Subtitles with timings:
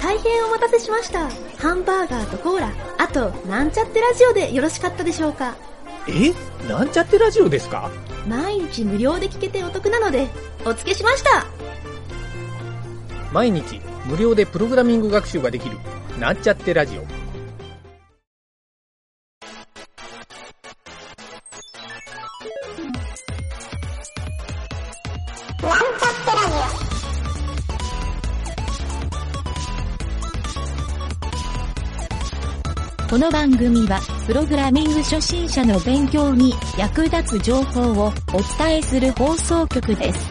[0.00, 1.28] 大変お待たせしました。
[1.58, 5.56] ハンバーガーとコーラ、あと、なんちゃってラジオでよろしかったでしょうか。
[6.06, 6.32] え？
[6.68, 7.90] なんちゃってラジオですか？
[8.26, 10.28] 毎日無料で聞けてお得なので、
[10.64, 11.46] お付けしました。
[13.32, 15.76] 毎日無料でプログラミング学習ができる
[16.18, 17.02] なんちゃってラジオ
[33.08, 40.30] この番組は、プログラミング初心者の勉強に役立つ情報をお伝えする放送局です。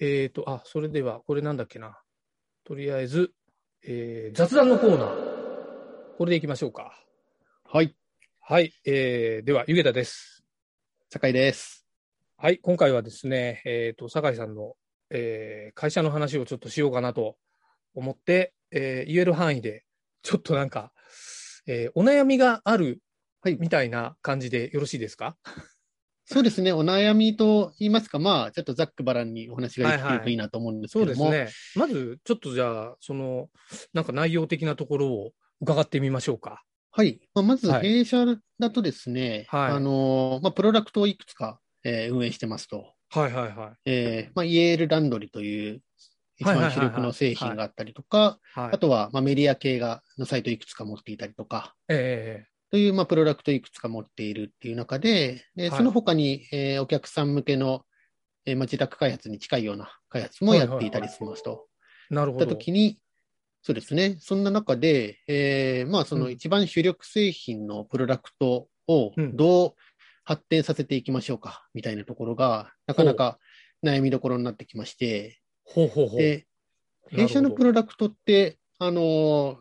[0.00, 1.98] えーと、あ、それでは、これなんだっけな。
[2.64, 3.34] とりあえず、
[3.82, 5.08] えー、雑談のコーナー。
[6.16, 6.98] これでいきましょうか。
[7.64, 7.94] はい。
[8.40, 10.42] はい、えー、では、ゆげたです。
[11.10, 11.77] 酒井です。
[12.40, 14.74] はい、今回はですね、えーと、酒井さんの、
[15.10, 17.34] えー、会社の話をちょっとしようかなと
[17.96, 19.82] 思って、えー、言える範囲で、
[20.22, 20.92] ちょっとなんか、
[21.66, 23.00] えー、お悩みがある、
[23.40, 23.56] はい。
[23.58, 25.36] みたいな感じでよろしいですか？
[26.26, 31.80] そうですね、お悩みと言いますか、まあ、ちょっとざっくばらんにお話ができるといいなと思うんですけども、そうですね。
[31.82, 33.48] まず、ちょっとじゃあ、その、
[33.92, 36.62] なんか内容的なところを伺ってみましょうか。
[36.92, 37.18] はい。
[37.34, 37.88] まあ、まず、はい。
[37.88, 38.24] 弊社
[38.60, 39.72] だとですね、はい。
[39.72, 41.58] あのーまあ、プロダクトをいくつか、
[41.88, 43.72] えー運営してますと、はいはいはい。
[43.86, 45.82] えーまあ、イエールランドリーという
[46.36, 48.70] 一はいはいはいはい番主力の製品があったりとか、はい。
[48.72, 57.82] あとは、まあ、メディア系が、のサイトいくつか持っていたりとか、えという、まあ、プロダクトいくつか持っているっていう中で、ではいその他に、えーお客さん向けの、
[58.44, 61.66] えーまあ、自宅開発に近いような開発もやっていたりしますと。
[62.10, 62.44] えなるほど。
[62.44, 62.98] ったときに、
[63.62, 69.74] そうですね、そんな中で、えーまあ、その一番主力製品のプロダクトをうんどう
[70.28, 73.38] 発展させていきましょうか、みたいなところが、なかなか
[73.82, 76.20] 悩みどころになってきまして、ほうほうほう。
[76.20, 76.46] で、
[77.08, 79.56] 弊社のプロダクトって、あのー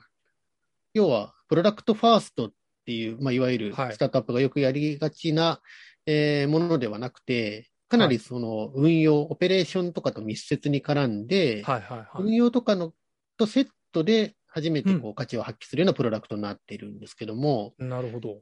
[0.94, 2.52] 要は、プロダクトファーストっ
[2.86, 5.62] ていう、まあ、いわゆるはいスタートアップがよくやりがちな、
[6.06, 12.24] えーものではなくて、かなりその運用、オペレーションとかと密接に絡んで、はいはいはい。
[12.24, 12.92] 運用とかの
[13.38, 18.42] とセットで初めてこうう価値を発揮するようなプロダクトになっているんですけども、なるほど。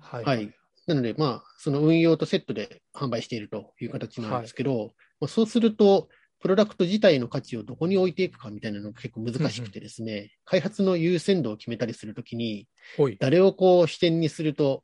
[0.00, 0.24] はい。
[0.24, 0.54] はい。
[0.88, 6.08] なので、まあ、その運用とセットで販売しているという形なんですけど、まあ、そうすると、
[6.40, 12.66] プロダクト自体の価値をどこに置いていくかみたいなのが結構難しくてですね、開発の優先度を決めたりするときに。
[13.18, 14.82] 誰をこう視点にすると、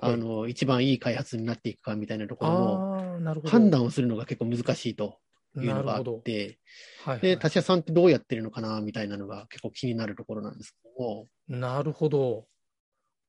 [0.00, 3.40] あの、一番いい開発になっていくかみたいなところの。
[3.44, 5.18] 判断をするのが結構難しいと
[5.56, 6.04] いうのがあっ。
[6.22, 6.58] て、
[7.04, 12.46] はいはいで、他社さんってどうやってるのかなみたいなのが結構気になるところなんですけども、なるほど。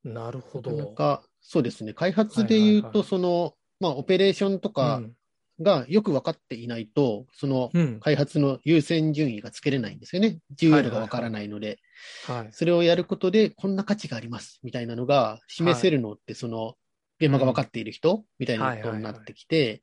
[0.04, 0.92] なるほなかなど。
[0.94, 5.14] か、そうですね、開発で言うと、はいはいはいその、まあ、オペレーションとかうん
[5.62, 8.00] がよく分かっていないと、そのうん。
[8.00, 10.40] 開発の優先順位がつけれないんですよね。
[10.52, 11.80] 重要度が分からないので。
[12.28, 12.48] はい。
[12.52, 16.76] それをやることで、こんな価値があります、みたいなのが示せるのって、その、
[17.20, 19.82] 現場が分かっている人みたいなことになってきて、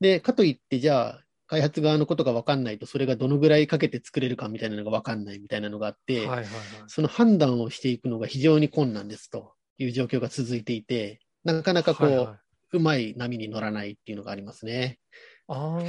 [0.00, 6.46] で、かといって、じゃあ、開発側のことが分かんないと、それがどのぐらいかけて作れるかみたいなのが分かんないみたいなのがあって、はいはいはい。
[6.86, 12.38] その判断をしていくのが非常に困難ですという状況が続いていて、なかなかこう、はいはい
[12.72, 14.98] うまい波に乗らないっていうのがありますね。
[15.46, 15.82] ああ、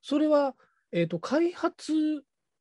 [0.00, 0.54] それは、
[0.90, 1.92] えっ、と、開発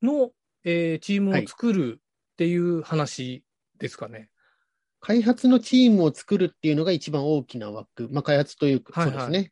[0.02, 0.32] の、
[0.66, 3.44] えーチームを作るっていう話
[3.80, 4.30] ですかね。
[5.00, 9.52] 開発のチームを作るっていうのが一番大きな枠、まあ、開発というか、はいはいそうですね。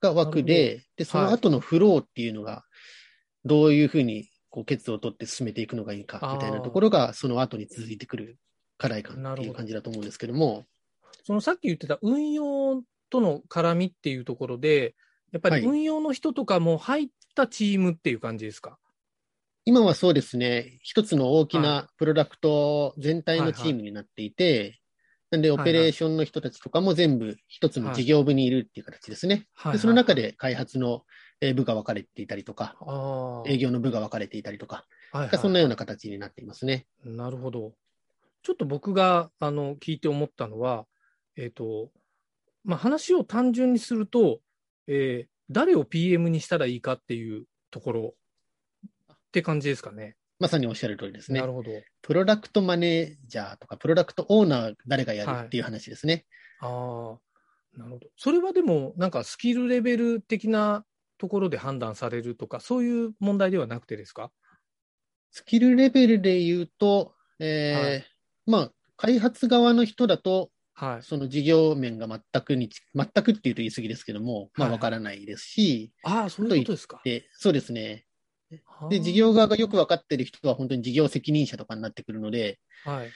[0.00, 2.64] が枠なで、で、その後のフローっていうのが、
[3.44, 8.38] どういうふうにこう、決を取って進めていくのがいいか、みたいなところが、その後に続いてくる
[8.80, 10.64] 課題感っていう感じだと思うんですけども、
[11.24, 14.94] そのさっき言ってた運用との絡みっていうところで、
[15.32, 15.64] やっぱりはい。
[15.64, 18.78] 運用の人とかも入ったチームっていう感じですか、
[19.66, 24.80] 今はそうですね、一つの大きはなプロダクト全体のチームになっていて、
[25.30, 29.46] なんで、オペレーションの人たちとかも全部一つの事業部にいるっていう形ですね。
[29.54, 31.04] はいでその中で開発の
[31.42, 32.76] えー部が分かれていたりとか。
[33.46, 35.38] 営業の部が分かれていたりとか、はいはい。
[35.38, 36.86] そんなような形になっていますね。
[37.04, 37.74] なるほど。
[38.42, 40.86] ちょっと僕があの聞いて思ったのは、
[41.36, 41.90] えっ、と、
[42.64, 44.40] まあ、話を単純にすると、
[44.86, 48.14] えー誰を PM にしたらいいかっていうところ
[49.12, 50.14] って感じですかね。
[50.38, 51.46] まさにおっしゃる通りですねな。
[51.48, 51.72] るほど。
[52.02, 56.24] プロダクトマネージャーとか、プロダクトオーナー誰がやるっていう話ですね。
[56.60, 57.18] ああ、
[57.76, 58.06] なるほど。
[58.16, 60.84] それはでも、なんかスキルレベル的な
[61.18, 64.30] ところで判断されるとか、そういう問題ではなくてですか？
[65.32, 68.06] スキルレベルで言うと、えーはい
[68.46, 71.02] まあ、開発側の人だと、はい。
[71.02, 77.02] その事業面が全くにち、全くっていうと言い過ぎですけども、まあはいわからないですし、ああ、そういうことですか。
[77.04, 78.06] で、そうですね。
[78.64, 83.10] はあで、事業側がよくわかってる人は本当に事業責任者とかになってくるので、はい。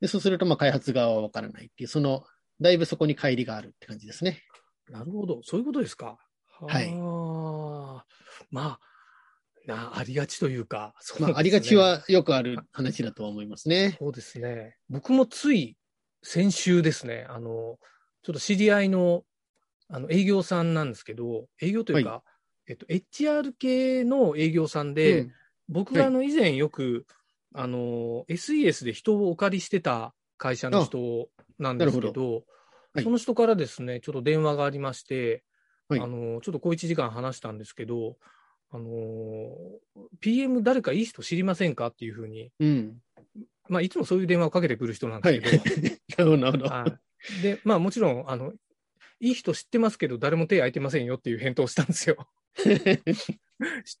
[0.00, 2.24] でそうするとまあ開発側はわからないっていう、その、
[2.60, 4.42] だいぶそこに乖離があるって感じですね。
[4.90, 5.40] なるほど。
[5.42, 6.18] そういうことですか。
[6.60, 6.92] はい
[8.50, 8.80] まあ、
[9.66, 11.76] な、ありがちというか、そうねまあ、ありがち。
[11.76, 13.96] はよくある話だとは思いますね。
[13.98, 14.76] そうですね。
[14.88, 15.76] 僕もつい
[16.22, 17.78] 先週ですね、あの、
[18.22, 19.24] ちょっと知り合いの、
[19.88, 22.22] あの、営業さんなんですけど、営業というか、
[22.66, 25.32] えっと、HR 系の営業さんで、うん
[25.68, 27.06] 僕があの、以前よく、
[27.54, 31.28] あの、SES で人をお借りしてた会社の人
[31.58, 32.42] なんですけど、はい
[33.02, 35.42] その人からですね、ちょっと電話がありまして、
[35.88, 38.18] はいあの、ちょっと小1時間話したんですけど、
[38.74, 39.56] あの、
[40.20, 42.98] PM 誰かいい人知りませんかっていうふうに、うん。
[43.68, 45.40] まあ、いつもそういう電話をかけてくる人なんはい。
[45.40, 46.64] ですけど、 なるほど、なるほど。
[46.64, 46.98] は
[47.38, 47.42] い。
[47.42, 48.52] で、まあもちろん、あの、
[49.20, 52.26] いい人知ってますけど、誰も手空いてませんよっていう返答をしたんですよ。
[52.56, 52.72] 知っ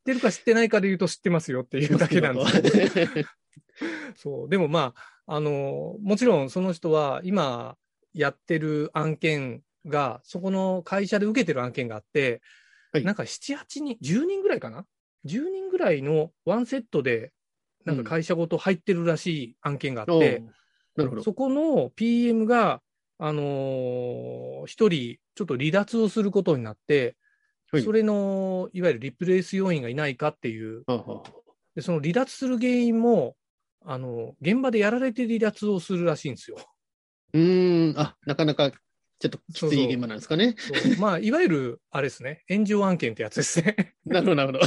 [0.04, 2.62] てるか知ってないかで言うと知ってますよっていうだけなんです
[2.92, 3.28] けど。
[4.18, 4.48] そう。
[4.48, 4.92] でもま
[5.26, 7.76] あ、あの、もちろんその人は今
[8.12, 12.42] やってる案件が、そこの会社で受けてる案件があって、
[12.94, 13.04] はい。
[13.04, 14.86] なんか7、8人、10人ぐらいかな
[15.24, 17.32] ?10 人ぐらいのワンセットで、
[17.84, 20.52] なんか会社ごと入ってるらしい案件があって、お
[20.96, 21.22] なるほど。
[21.22, 22.82] そこの PM が、
[23.18, 27.16] あのー一人、ちょっと離脱をすることになって、
[27.72, 27.82] はい。
[27.82, 31.22] それの、いわゆるリプレイス要員がいないかっていう、は
[31.74, 33.36] でその離脱する原因も、
[33.84, 36.56] あの、現場でやられて離脱をするらしいんですよ。
[37.32, 38.72] うーん、あ、なかなか
[39.18, 40.56] ちょっときつい現場なんですかね。
[40.58, 43.94] そうまあ、いわゆる、あれですね、炎上案件ってやつですね。
[44.04, 44.66] なるほど、なるほど。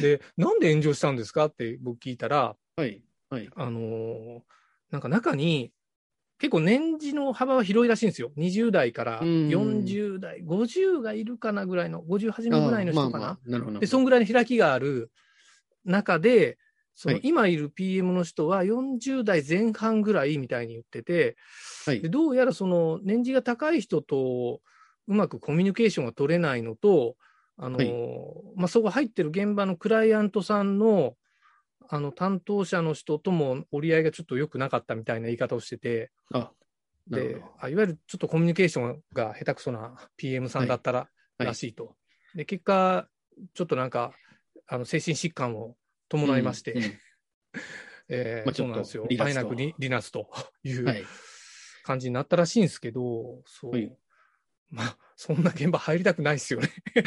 [0.00, 3.48] で、なんで炎上したんですかって僕聞いたら、はい、はい。
[3.54, 4.40] あのー
[4.90, 5.72] なんか中に、
[6.40, 8.32] 結構年次の幅は広いらしいんですよ。
[8.36, 13.18] 20代からうん40代、50がいるかなぐらいの、50始めぐらいの人かな。
[13.18, 13.78] まあまあなるほど。
[13.78, 15.12] で、そんぐらいの開きがある
[15.84, 16.58] 中で、
[17.00, 21.38] そのはい今いる PM の人は40代前半ぐらいみたいに言ってて、
[21.86, 22.10] はいで。
[22.10, 24.60] どうやらその年次が高い人と
[25.08, 27.16] うまくコミュニケーションが取れないのと、
[27.56, 27.94] あのはい
[28.54, 31.14] まあ、そこ入ってる現場のクライアントさんの
[31.88, 36.50] あの担当者の人とも折り合いがちょっと良くなかったみたいな言い方をしてて、あ、
[37.08, 37.42] で。
[37.58, 41.08] あいわゆるちょっとコミュニケーションが下手くそな PM さんだったら、は
[41.40, 41.96] いらしいと。
[42.34, 43.08] で結果、
[43.54, 44.12] ちょっとなんか
[44.66, 45.74] あの精神疾患を
[46.10, 46.92] 伴いまして、うんうん
[48.12, 49.06] えーまあそうなんですよ。
[49.08, 50.28] あえなく離離脱と
[50.64, 51.04] いうはい。
[51.84, 53.70] 感じになったらしいんですけど、そう。
[53.70, 53.96] はい
[54.70, 56.68] まあ、そんな現場入りたくないですよね。
[56.94, 57.00] っ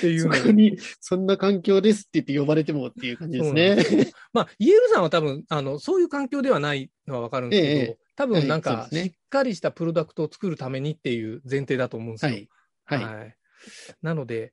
[0.00, 4.12] ていうそのこに、そんな環境ですって言って呼ばれてもっていう感じですね。
[4.32, 12.32] まあ、イエルさんは多分、あの、そういう環境ではないのはわかるんですけど、ええ多分なんか、はいねしっかりしたプロダクトを作るためにっていう前提だと思うんですよ。
[12.84, 13.04] はい。
[13.04, 13.36] はい。
[14.00, 14.52] なので、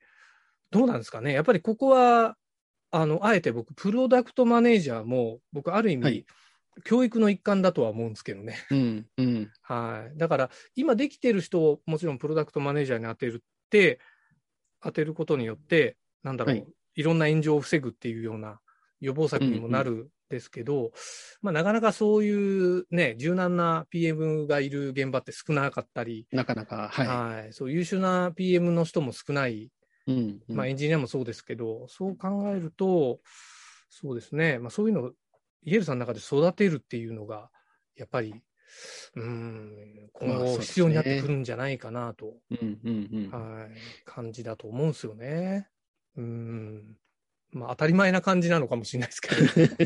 [0.74, 1.32] どうなんですかね。
[1.32, 2.36] やっぱりここは、
[2.90, 6.26] あの、あえて僕、プロダクトマネージャーも、僕、ある意味、はい
[6.82, 8.56] 教育の一環だとは思うんですけどね。
[8.72, 9.50] うん、うん。
[9.62, 10.18] はい。
[10.18, 14.00] だから、今できてる人をもちろんプロダクトマネージャーに当てるって、
[14.82, 16.66] 当てることによって、なんだろう、はい
[16.96, 18.58] い、ろんな炎上を防ぐっていうような
[19.00, 20.92] 予防策にもなるんですけど、
[21.42, 29.70] まあ、なかなかそういうね、柔軟な PM がいる現場って少なかったり、なかなか、ははい、そう優秀な PM の人も少ない、い。
[30.06, 30.42] うん。
[30.48, 33.20] うんまあ、エンジニアもそうですけど、そう考えると、
[33.88, 35.12] そうですね、まあ、そういうのを
[35.62, 37.50] イエルさんの中で育てるっていうのが、
[37.96, 38.34] やっぱり、
[39.14, 43.58] うーん、今後必要になってくるんじゃないかなと、うん、うん、うん。
[43.58, 43.70] はい、
[44.04, 45.68] 感じだと思うんですよね。
[46.16, 46.96] うーん。
[47.52, 49.36] まあ当たり前な感じなのかもしれないですけど。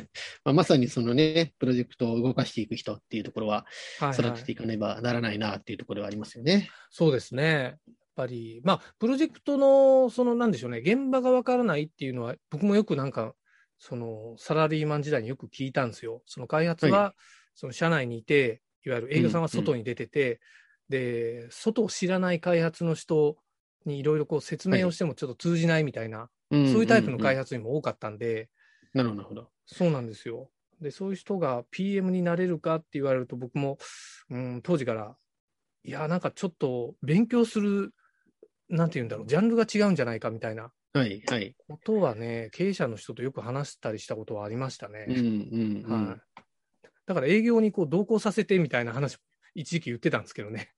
[0.44, 3.66] まあ、まさにそのね、プロジェクトを動かしていく人っていうところは、
[3.98, 6.70] はい育てていかねばならないなっていうところはありますよね。
[6.90, 7.78] そうですね。
[8.22, 13.34] やっぱり、まあ、プロジェクトの、その、なんでしょうね、現場がわからないっていうのは、僕もよくなんか、
[13.78, 16.22] その、サラリーマン時代によく聞いたんですよ。
[16.26, 17.14] その開発は、は
[17.54, 20.40] その、社内にいて、いわゆる営業さんは外に出てて、
[20.88, 23.36] で、外を知らない開発の人
[23.84, 27.54] にいろいろこう説明をしてもちょっと通じないみたいな、そうそういうタイプの開発。
[27.54, 28.48] 発にも多かったんで、
[28.94, 29.50] なるほど。
[29.66, 30.50] そうなんですよ。
[30.80, 33.78] で、そういう人が PM になれるかって言われると、僕も、
[34.30, 35.16] うん、当時から、
[35.84, 37.92] いや、なんかちょっと勉強する、
[38.68, 41.54] なんて言うんだろう、ジャンルが違うんじゃないかみたいなはい、はい。
[41.68, 45.06] ことはね、経営者の人とよく話したりしたことはありましたね。
[45.08, 46.08] うん、うん、うん。
[46.08, 46.20] はい。
[47.06, 49.20] だから営業にこう同行させてみたいな話も
[49.54, 50.72] 一時期言ってたんですけどね。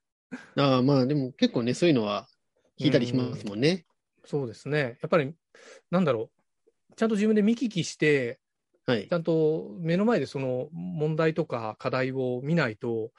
[0.57, 2.29] ああ、まあでも結構ね、そういうのは
[2.79, 3.85] 聞いたりしますもんね。
[4.25, 4.99] そうですね。
[5.01, 5.35] やっぱり、
[5.91, 6.31] なんだろ
[6.91, 8.39] う、ちゃんと自分で見聞きして、
[8.87, 9.13] はいち。
[9.13, 13.13] ゃんと目の前でその問題とか課題を見ないと、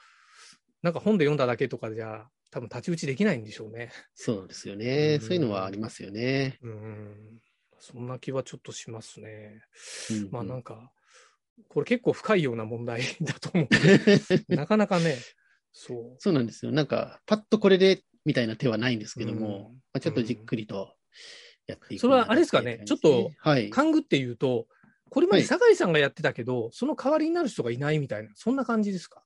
[0.82, 3.90] なんか本で読んだだけとかじゃ、多分太刀打ちできないんでしょうね。
[4.14, 5.14] そうですよね。
[5.20, 6.58] うんそういうのはありますよね。
[6.62, 7.40] うん。
[7.80, 9.62] そんな気はちょっとしますね。
[10.10, 10.92] うんまあなんか、
[11.68, 13.68] これ結構深いような問題 だと思う。
[14.54, 15.16] なかなかね、
[15.72, 16.16] そう。
[16.18, 16.72] そうなんですよ。
[16.72, 20.94] なんか、パッとこれでみたいな手はないんですけども、うんまあ、ちょっとじっくりと
[21.66, 23.70] やっていく、それはあれですかねちょっと、はい。
[23.70, 24.68] 勘ぐって言うと、
[25.08, 29.24] これまではい酒井さんがやってたけど、その代わりになる人がいないみたいな、そんな感じですか？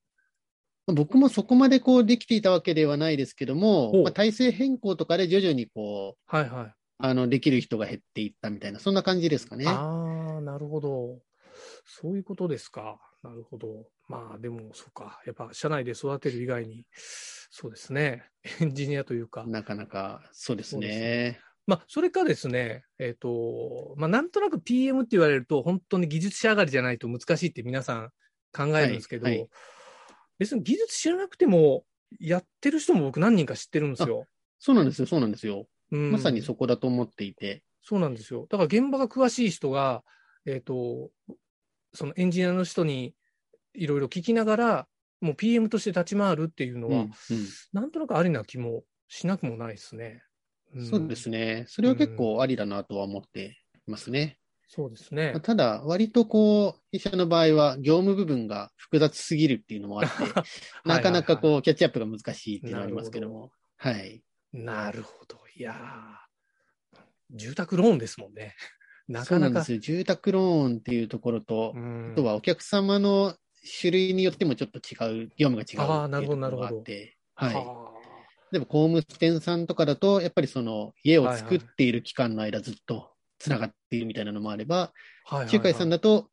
[0.86, 6.74] 僕もそこまでこうできていたわけではないですけども、まあ、体制変更とかで徐々にこう、はいはい。
[6.98, 9.66] あの、できる人が減っていったみたいな、そんな感じですかね。
[9.66, 11.18] ああ、なるほど。
[11.84, 12.98] そういうことですか。
[13.22, 13.86] なるほど。
[14.08, 15.20] まあでも、そうか。
[15.26, 18.24] やっぱ社内で育てる以外に、そうですね。
[18.60, 19.44] エンジニアというか。
[19.46, 21.40] なかなか、そうですね。
[21.66, 28.10] まあ、それかですね、えっ、と、まあ、なんとなく PM って言われると、本当に技術者上がりじゃないと難しいって皆さん
[28.52, 29.50] 考えるんですけど、はいはい
[30.38, 31.84] 別に技術知らなくても、
[32.20, 34.26] やってる人も僕何人か知ってるんですよ。
[34.58, 35.66] そうなんですよ、そうなんですよ。
[35.92, 37.62] うんまさにそこだと思っていて。
[37.82, 38.46] そうなんですよ。
[38.50, 40.02] だから現場が詳しい人が、
[40.44, 41.10] えっ、と、
[41.94, 43.14] そのエンジニアの人に
[43.74, 44.88] いろいろ聞きながら、
[45.20, 47.10] もう PM として立ち回るっていうのは、うんうん
[47.72, 50.22] なんとなくありな気もしなくもないですね。
[50.76, 51.64] んそうですね。
[51.68, 54.38] それは結構ありだなとは思っていますね。
[54.68, 55.40] そうですねまあ。
[55.40, 60.16] ただ、割とこう、弊社の場合は業務部分が複雑すぎるっていうのもあって、
[60.84, 63.52] なかなかこう、キャッチアップが難しいっていうのはありますけども。
[63.76, 64.22] はい。
[64.52, 65.38] なるほど。
[65.54, 66.26] いやー
[67.30, 68.54] 住宅ローンですもんね。
[69.08, 69.26] なかなか。
[69.26, 69.78] そうなんですよ。
[69.78, 73.36] 住宅ローンっていうところと、うんあとはお客様の
[73.80, 77.54] 種類によってもちょっと違う、業務が違うっていうところがあって、はい。
[77.54, 77.92] は
[78.52, 86.30] でも工務店さんとかだと、やっぱりその家を作っている期間の間ずっとつながっているみたいなのもあれば、あはいはいはい仲介さんだと、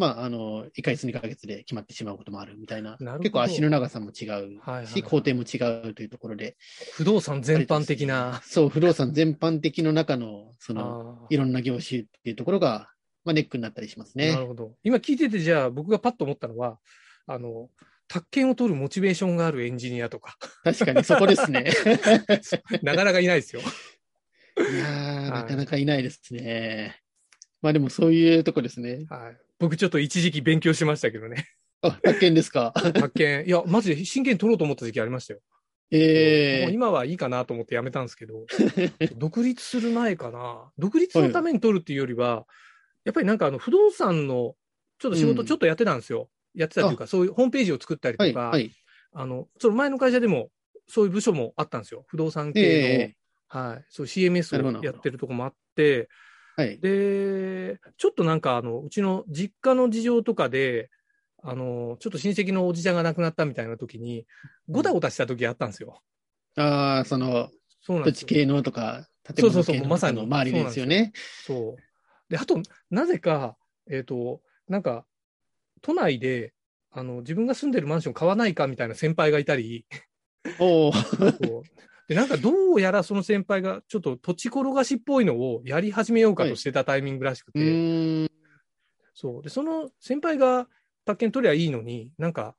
[0.00, 5.58] まあ、あの、1ヶ月、2ヶ月で決まってしまうこともあるみたいな、な結構足の長さも違うはいはいし、工程も違
[5.90, 6.56] うというところで、
[6.94, 8.40] 不動産全般的な。
[8.42, 12.90] そう、不動産全般的の中の、その、いろんな業種っていうところが、
[13.26, 14.40] まあ、ネックになったりしますねな。
[14.40, 14.74] るほど。
[14.82, 16.78] 今聞いてて、じゃあ僕がパッと思ったのは、
[17.26, 17.68] あの、
[18.08, 21.70] 宅建を取るモチベーションがあるエンジニアとか、確かにそこですね。
[22.82, 23.60] なかなかいないですよ。
[24.60, 27.00] いやー、なかなかいないですね。
[27.62, 29.06] まあでもそういうとこですね。
[29.08, 29.36] はい。
[29.58, 31.46] 僕ちょっと一時期勉強しましたけどね。
[31.82, 32.72] あ、宅建ですか？
[32.74, 33.46] 宅建。
[33.46, 35.40] いや、マジで真剣に取ろうと思った時期ありましたよ。
[35.92, 38.46] ええもう今はいいかなと思ってやめたんですけど、
[39.16, 40.70] 独立する前かな。
[40.78, 42.46] 独立のために取るっていうよりは、
[43.04, 44.54] やっぱりなんかあの不動産の
[44.98, 46.28] ちょっと仕うん事ちょっとやってたんですよ。
[46.54, 48.70] やってたというか、そういうホームページを作ったりはい、とか、はい。
[49.12, 50.50] あの、その前の会社でも
[50.86, 52.04] そういう部署もあったんですよ。
[52.06, 53.16] 不動産系の、え
[53.50, 53.84] はい。
[53.88, 56.08] そう CMS をやってるとこもあって、
[56.56, 56.78] はい。
[56.78, 60.88] で、ちょっとなんかあの、うちの実家の事情とかで、
[61.42, 64.24] あの、ちょっと親戚のおじちゃんが亡くなったみたいな時に、
[64.68, 66.00] ごたごたした時あったんですよ。
[66.56, 68.04] ああ、その、そう。
[68.04, 71.12] 土地系のとか、建物系のそうまさに周りですよね。
[71.44, 72.30] そう。
[72.30, 73.56] で、あと、なぜか、
[73.90, 75.04] えっ、と、なんか、
[75.82, 76.52] 都内で、
[76.92, 79.86] あの、自分が住んでるマンション買わないかみたいな先輩がいたり、
[80.60, 81.80] おお、そう
[82.10, 88.30] で、なんかどうやらその先輩がちょっと土地転がしっぽいのをやり始めようかとしてたタイミングらしくうて、ーん。
[89.14, 89.42] そう。
[89.44, 90.66] で、その先輩が
[91.04, 92.56] 宅建取りゃいいのに、なんか、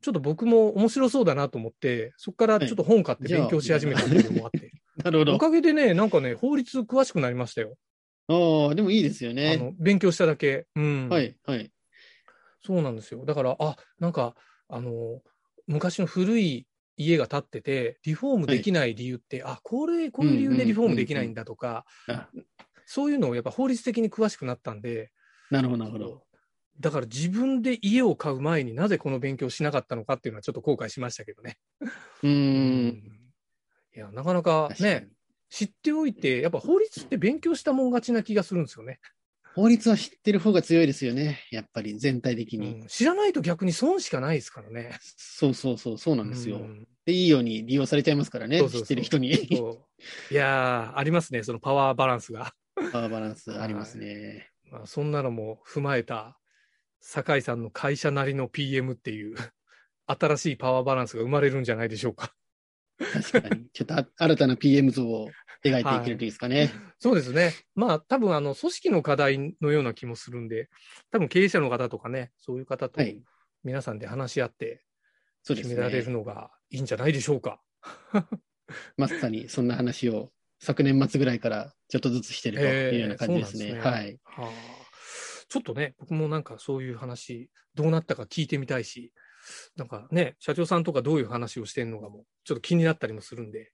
[0.00, 4.72] ちょっと僕も面白そうだなと思って、そこからちょっと本買って勉強し始めたっていうのもあって。
[4.98, 5.38] お なるほど。
[5.38, 7.76] かげでね、なんかね、法律詳しくなりましたよ。
[8.26, 9.56] ああ、でもいいですよあね。
[9.56, 10.66] の、勉強しただけ。
[10.74, 11.08] うん。
[11.08, 11.70] はい、はい。
[12.60, 13.24] そうなんですよ。
[13.24, 14.34] だから、あ、なんか、
[14.66, 15.22] あの、
[15.68, 22.28] 昔の古い家が建ってて、リフォームできない理由って、あ、これ、こういう理由でリフォームできないんだとか、あ
[22.86, 25.10] そういうのをやっぱ法律的に詳しくなったんで、
[25.50, 26.22] なるほど、なるほど。
[26.80, 31.58] だから自分で家を買う前になぜこの勉強しなかったのかっていうのはちょっと後悔しましたけどね。
[31.80, 32.28] うー。
[32.28, 32.32] う
[32.92, 33.24] ん
[33.96, 35.08] いや、なかなかね、
[35.48, 38.98] 知っておいて、やっぱ法律って勉強したもん勝ちな気がするんですよね。
[39.54, 41.40] 法律は知ってる方が強いですよね。
[41.50, 42.80] やっぱり全体的に。
[42.80, 44.98] うん知らないと逆に損しかないですからね。
[45.16, 46.56] そうそうそう、そうなんですよ。
[46.56, 48.58] うんで、いいように利用されちゃいますからね。
[48.58, 49.30] そうそうそう知ってる人に。
[49.30, 52.54] いやー、ありますね、そのパワーバランスが。
[52.92, 54.50] パワーバランスありますね。
[54.70, 56.38] まあ、そんなのも踏まえた、
[57.00, 59.36] 酒井さんの会社なりの PM っていう、
[60.06, 62.34] 新しいパワーバランスが生まれるんじゃないでしょうか。
[62.98, 63.66] 確かに。
[63.72, 65.30] ちょっとあ新たな PM 像を
[65.64, 66.70] 描いていけるといいですかね。
[66.98, 67.52] そうですね。
[67.74, 70.68] まあ、多分あの、組織の課題のような気もするんで、
[71.10, 73.20] 多分経営者の方とかね、そういう方とはい。
[73.64, 74.84] 皆さんで話し合って
[75.46, 76.12] 決められるね。
[76.12, 77.62] のがいいんじゃないでしょうか。
[78.98, 83.64] まさにそんな話を昨年末ぐらいからちょっとずつしてるというような感じですね。
[83.66, 84.20] えーそうなんはい。
[84.24, 84.50] はあ、
[85.48, 89.12] ちょっとね、僕もなんかそういう話、どうなったか聞いてみたいし、
[89.76, 93.72] なんかね、社長さんとかどういう話をしてんのかも、ちょっと気になったりもするんで、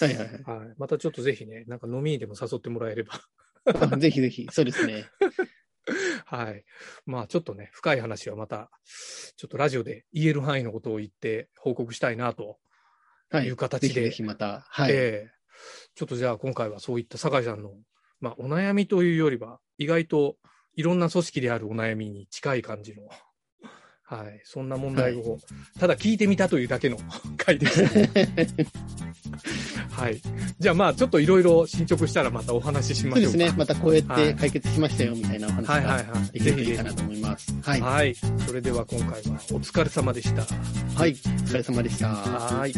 [0.00, 0.58] はいはいはい。
[0.58, 0.74] はい。
[0.78, 3.20] またちょっとぜひね、なんか飲みにでも誘ってもらえれば。
[3.64, 5.06] あ ぜひぜひ、そうですね。
[6.26, 6.64] はい。
[7.06, 8.70] まあちょっとね、深い話はまた、
[9.36, 12.58] ちょっとラジオで言える範囲のことを言って報告したいなと
[13.30, 13.46] はい。
[13.46, 14.92] いう形でぜひぜひまた、はい。
[14.92, 15.38] ええ
[15.94, 17.72] ちょっとじゃあ今回はそういった酒井さんの、
[18.20, 20.36] まあ、お悩みというよりは、意外と
[20.76, 23.02] いろんな組織であるお悩みに近い感じの、
[24.04, 25.38] はい、そんな問題を、
[25.78, 26.98] ただ聞いてみたというだけの
[27.36, 27.82] 回です。
[29.90, 30.20] はい。
[30.58, 33.32] じゃあまあちょっといろいろ進捗したらまたお話ししましょうか。
[33.32, 33.58] そうですね。
[33.58, 36.32] またこうやはいって解決しましたよ、みたいなお話はいはがいはい。
[36.32, 37.54] できるといいかなと思います。
[37.62, 37.80] はい。
[37.80, 38.14] はい。
[38.14, 39.16] それでは今回は
[39.52, 40.42] お疲れ様でした。
[40.94, 41.10] はい。
[41.10, 42.08] お疲れ様でした。
[42.08, 42.72] はい。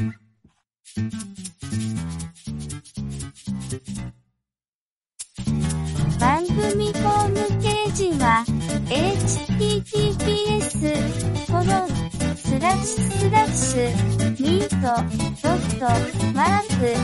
[6.18, 8.44] 番組ホームページは、
[8.86, 10.30] https,
[15.80, 15.86] と、
[16.34, 16.94] マーク、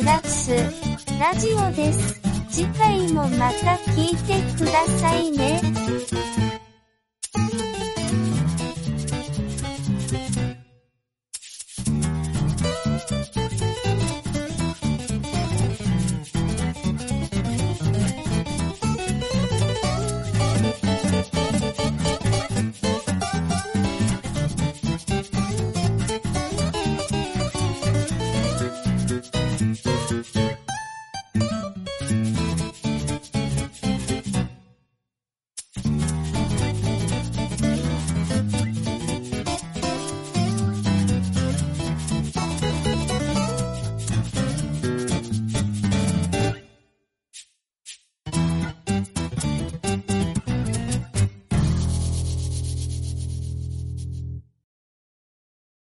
[0.00, 2.20] スラッシュ、ラジオです。
[2.50, 5.60] 次回もまた聞いてくださいね。